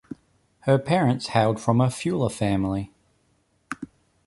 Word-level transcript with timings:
Her 0.61 0.79
parents 0.79 1.27
hailed 1.27 1.59
from 1.61 1.79
a 1.79 1.85
Fula 1.91 2.31
family. 2.31 2.91